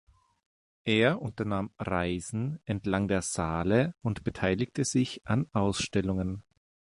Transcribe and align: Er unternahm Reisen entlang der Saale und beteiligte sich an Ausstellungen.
Er 0.83 1.21
unternahm 1.21 1.69
Reisen 1.77 2.59
entlang 2.65 3.07
der 3.07 3.21
Saale 3.21 3.93
und 4.01 4.23
beteiligte 4.23 4.83
sich 4.83 5.21
an 5.25 5.45
Ausstellungen. 5.53 6.41